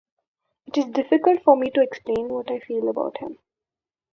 It 0.65 0.79
is 0.79 0.85
difficult 0.85 1.43
for 1.43 1.55
me 1.55 1.69
to 1.69 1.81
explain 1.83 2.29
what 2.29 2.49
I 2.49 2.57
feel 2.57 2.89
about 2.89 3.17
him. 3.19 3.37